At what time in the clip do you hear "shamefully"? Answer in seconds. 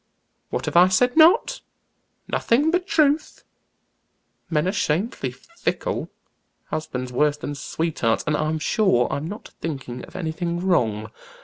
4.71-5.31